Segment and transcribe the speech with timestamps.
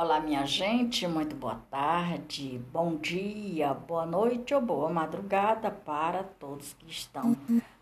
[0.00, 6.72] Olá, minha gente, muito boa tarde, bom dia, boa noite ou boa madrugada para todos
[6.74, 7.36] que estão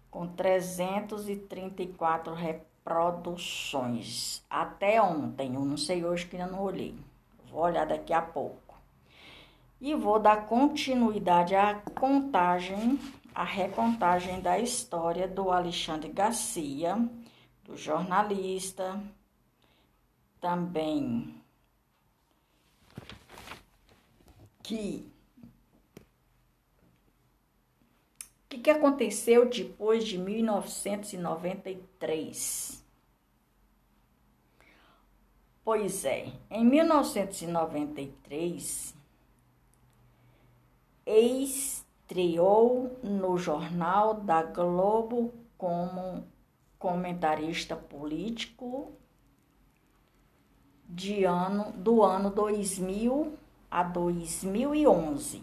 [0.10, 4.44] com 334 reproduções.
[4.50, 6.98] Até ontem, eu não sei hoje que ainda não olhei.
[7.52, 8.82] Vou olhar daqui a pouco.
[9.80, 13.00] E vou dar continuidade à contagem
[13.34, 16.96] a recontagem da história do Alexandre Garcia,
[17.64, 19.02] do jornalista,
[20.40, 21.42] também
[24.62, 25.12] que
[28.46, 32.84] o que, que aconteceu depois de 1993?
[35.64, 38.94] Pois é, em 1993,
[41.06, 41.83] ex
[42.14, 46.24] estreou no Jornal da Globo como
[46.78, 48.92] comentarista político
[50.88, 53.34] de ano, do ano 2000
[53.72, 55.42] a 2011.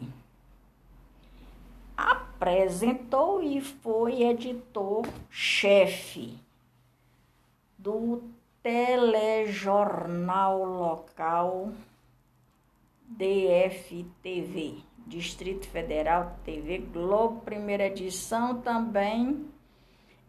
[1.96, 6.38] Apresentou e foi editor-chefe
[7.76, 8.22] do
[8.62, 11.72] telejornal local
[13.08, 19.46] DFTV Distrito Federal TV Globo, primeira edição, também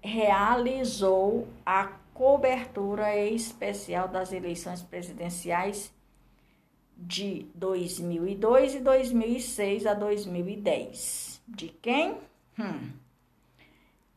[0.02, 5.94] realizou a cobertura especial das eleições presidenciais
[6.98, 11.44] de 2002 e 2006 a 2010.
[11.48, 12.18] De quem?
[12.60, 12.90] Hum.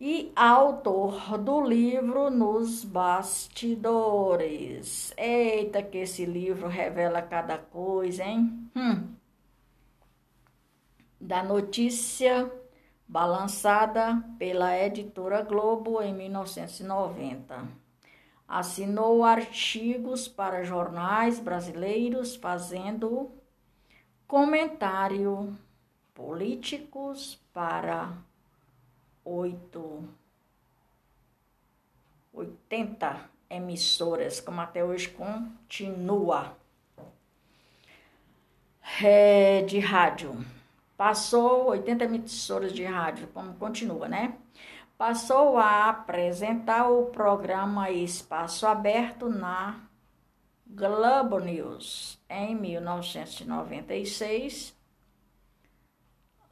[0.01, 5.15] E autor do livro Nos Bastidores.
[5.17, 8.69] Eita, que esse livro revela cada coisa, hein?
[8.75, 9.15] Hum
[11.25, 12.53] da notícia
[13.09, 17.67] balançada pela editora Globo em 1990.
[18.47, 23.33] Assinou artigos para jornais brasileiros fazendo
[24.27, 25.57] comentário
[26.13, 28.13] políticos para
[29.25, 30.07] oito,
[32.35, 36.55] 80 emissoras, como até hoje continua,
[39.03, 40.45] é, de rádio.
[40.97, 44.39] Passou 80 emissoras de rádio, como continua, né?
[44.97, 49.81] Passou a apresentar o programa Espaço Aberto na
[50.65, 54.73] Globo News em 1996,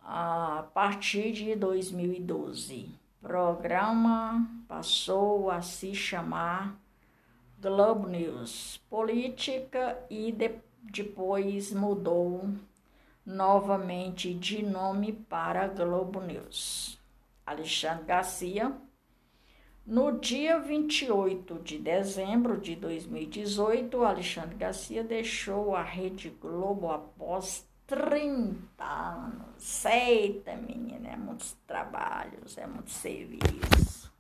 [0.03, 2.99] a partir de 2012.
[3.23, 6.77] O programa passou a se chamar
[7.61, 12.51] Globo News Política e de, depois mudou
[13.25, 17.01] novamente de nome para Globo News.
[17.47, 18.77] Alexandre Garcia,
[19.85, 28.85] no dia 28 de dezembro de 2018, Alexandre Garcia deixou a Rede Globo após 30
[28.85, 29.85] anos.
[29.85, 34.13] Eita, menina, é muitos trabalhos, é muito serviço.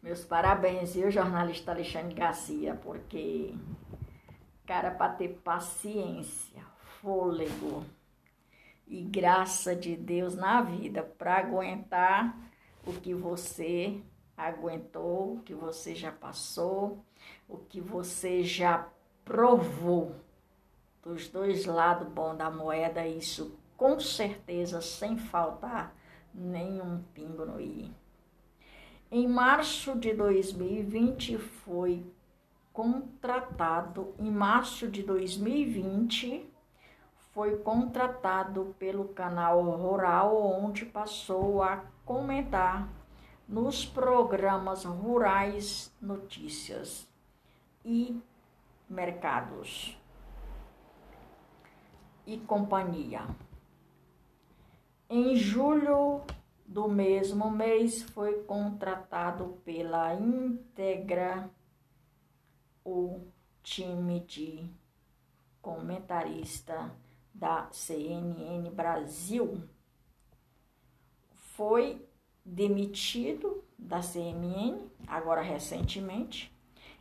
[0.00, 3.52] Meus parabéns, viu, jornalista Alexandre Garcia, porque,
[4.64, 6.64] cara, para ter paciência,
[7.00, 7.84] fôlego
[8.86, 12.38] e graça de Deus na vida para aguentar
[12.86, 14.00] o que você
[14.36, 17.04] aguentou, o que você já passou,
[17.48, 18.88] o que você já
[19.24, 20.14] provou
[21.02, 25.94] dos dois lados bons da moeda, isso com certeza sem faltar
[26.34, 27.90] nenhum pingo no i.
[29.10, 32.04] Em março de 2020 foi
[32.72, 36.55] contratado, em março de 2020
[37.36, 42.88] foi contratado pelo canal Rural, onde passou a comentar
[43.46, 47.06] nos programas rurais notícias
[47.84, 48.18] e
[48.88, 50.00] mercados
[52.26, 53.26] e companhia.
[55.10, 56.22] Em julho
[56.64, 61.50] do mesmo mês foi contratado pela Integra
[62.82, 63.20] o
[63.62, 64.66] time de
[65.60, 66.90] comentarista
[67.38, 69.62] da CNN Brasil
[71.54, 72.02] foi
[72.44, 76.52] demitido da CMN, agora recentemente,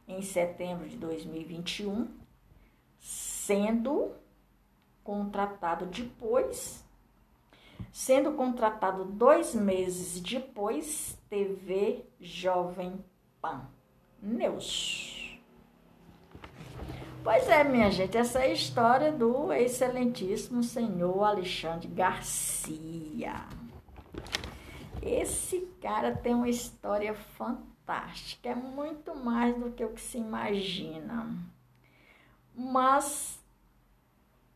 [0.07, 2.07] em setembro de 2021,
[2.99, 4.11] sendo
[5.03, 6.83] contratado depois,
[7.91, 13.03] sendo contratado dois meses depois, TV Jovem
[13.41, 13.69] Pan
[14.21, 15.14] Neus.
[17.25, 23.47] Pois é, minha gente, essa é a história do excelentíssimo senhor Alexandre Garcia.
[25.01, 31.35] Esse cara tem uma história fantástica, é muito mais do que o que se imagina.
[32.55, 33.43] Mas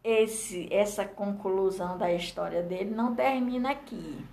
[0.04, 4.24] esse, essa conclusão da história dele não termina aqui.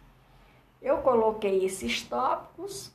[0.82, 2.94] Eu coloquei esses tópicos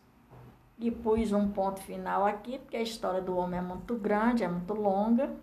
[0.88, 4.48] e pus um ponto final aqui, porque a história do homem é muito grande, é
[4.48, 5.36] muito longa.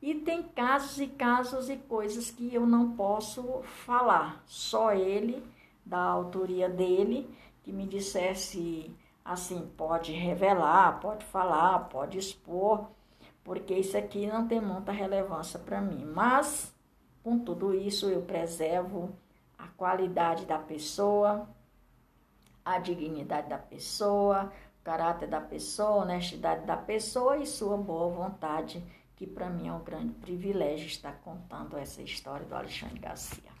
[0.00, 5.42] E tem casos e casos e coisas que eu não posso falar, só ele
[5.84, 7.28] da autoria dele,
[7.62, 8.94] que me dissesse
[9.24, 12.90] assim, pode revelar, pode falar, pode expor,
[13.42, 16.04] porque isso aqui não tem muita relevância para mim.
[16.04, 16.74] Mas,
[17.22, 19.10] com tudo isso, eu preservo
[19.58, 21.48] a qualidade da pessoa,
[22.64, 28.08] a dignidade da pessoa, o caráter da pessoa, a honestidade da pessoa e sua boa
[28.08, 28.82] vontade,
[29.16, 33.54] que para mim é um grande privilégio estar contando essa história do Alexandre Garcia.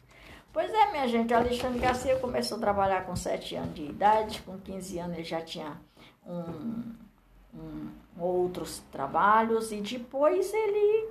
[0.52, 4.40] Pois é, minha gente, o Alexandre Garcia começou a trabalhar com 7 anos de idade,
[4.42, 5.80] com 15 anos ele já tinha
[6.24, 6.94] um,
[7.52, 11.08] um, outros trabalhos e depois ele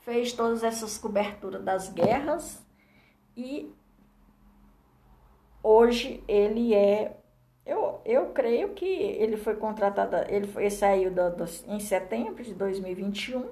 [0.00, 2.64] fez todas essas coberturas das guerras
[3.36, 3.70] e
[5.62, 7.19] hoje ele é
[7.64, 12.42] eu, eu creio que ele foi contratado, ele, foi, ele saiu do, do, em setembro
[12.42, 13.48] de 2021,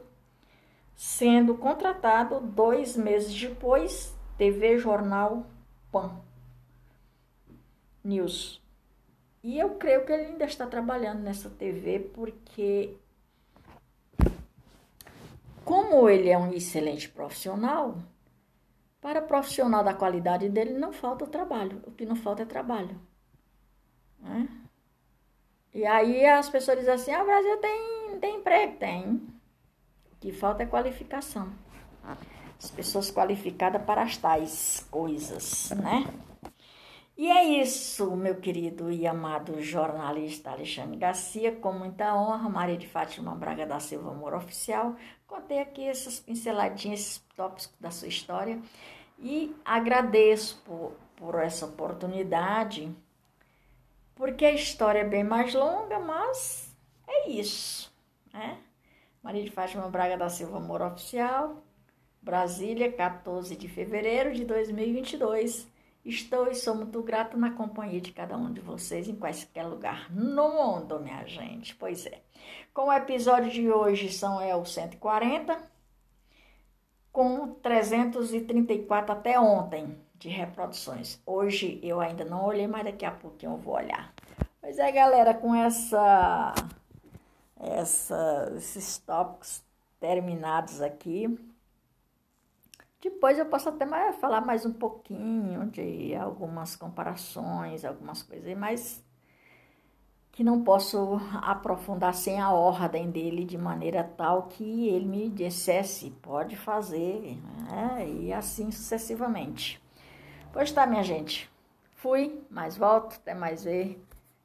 [0.97, 5.47] sendo contratado dois meses depois TV Jornal
[5.93, 6.21] Pan
[8.03, 8.61] News.
[9.43, 12.97] E eu creio que ele ainda está trabalhando nessa TV porque
[15.65, 17.99] como ele é um excelente profissional,
[19.03, 21.83] para profissional da qualidade dele não falta trabalho.
[21.87, 22.99] O que não falta é trabalho.
[24.21, 24.49] Né?
[25.75, 29.05] E aí as pessoas dizem assim, ah, o Brasil tem, tem emprego, tem.
[30.13, 31.53] O que falta é qualificação
[32.63, 36.05] as pessoas qualificadas para as tais coisas, né?
[37.17, 42.87] E é isso, meu querido e amado jornalista Alexandre Garcia, com muita honra, Maria de
[42.87, 44.95] Fátima Braga da Silva Amor Oficial,
[45.27, 48.61] contei aqui essas pinceladinhas, esses tópicos da sua história
[49.19, 52.93] e agradeço por, por essa oportunidade,
[54.19, 56.77] porque a história é bem mais longa, mas
[57.07, 57.95] é isso,
[58.33, 58.59] né?
[59.23, 61.63] Maria de Fátima Braga da Silva Amor Oficial,
[62.21, 65.69] Brasília, 14 de fevereiro de 2022.
[66.05, 70.11] Estou e sou muito grata na companhia de cada um de vocês em qualquer lugar
[70.13, 71.75] no mundo, minha gente.
[71.77, 72.21] Pois é.
[72.75, 75.63] Com o episódio de hoje são é o 140
[77.13, 81.21] com 334 até ontem de reproduções.
[81.25, 84.13] Hoje eu ainda não olhei, mas daqui a pouquinho eu vou olhar.
[84.61, 86.55] Pois é, galera, com essa,
[87.61, 89.63] essa esses tópicos
[90.01, 91.39] terminados aqui,
[93.01, 99.05] depois eu posso até mais, falar mais um pouquinho de algumas comparações, algumas coisas, mas
[100.33, 106.11] que não posso aprofundar sem a ordem dele de maneira tal que ele me dissesse,
[106.23, 107.39] pode fazer,
[107.71, 108.09] né?
[108.09, 109.81] e assim sucessivamente.
[110.53, 111.51] Pois tá, minha gente.
[111.97, 114.03] Fui, mais volto, até mais ver.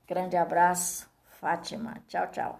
[0.08, 1.96] Grande abraço, Fátima.
[2.08, 2.52] Tchau, tchau.